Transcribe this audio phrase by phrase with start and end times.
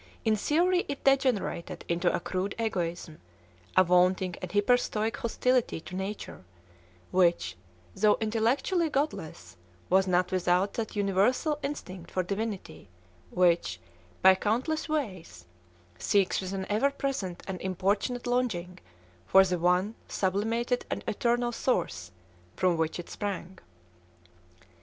[0.25, 3.19] In theory it degenerated into a crude egoism,
[3.77, 6.43] a vaunting and hyper stoic hostility to nature,
[7.11, 7.55] which,
[7.95, 9.57] though intellectually godless,
[9.91, 12.89] was not without that universal instinct for divinity
[13.29, 13.79] which,
[14.23, 15.45] by countless ways,
[15.99, 18.79] seeks with an ever present and importunate longing
[19.27, 22.11] for the one sublimated and eternal source
[22.55, 23.59] from which it sprang.